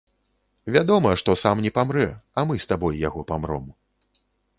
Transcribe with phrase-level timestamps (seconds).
[0.75, 2.07] Вядома, што сам не памрэ,
[2.37, 3.69] а мы з табой яго памром.